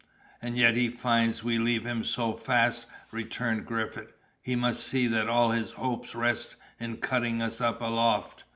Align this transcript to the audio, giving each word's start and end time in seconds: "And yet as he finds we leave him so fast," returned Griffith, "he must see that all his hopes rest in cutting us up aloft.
"And 0.41 0.57
yet 0.57 0.71
as 0.71 0.77
he 0.77 0.89
finds 0.89 1.43
we 1.43 1.59
leave 1.59 1.85
him 1.85 2.03
so 2.03 2.33
fast," 2.33 2.87
returned 3.11 3.67
Griffith, 3.67 4.11
"he 4.41 4.55
must 4.55 4.83
see 4.83 5.05
that 5.05 5.29
all 5.29 5.51
his 5.51 5.73
hopes 5.73 6.15
rest 6.15 6.55
in 6.79 6.97
cutting 6.97 7.39
us 7.39 7.61
up 7.61 7.83
aloft. 7.83 8.43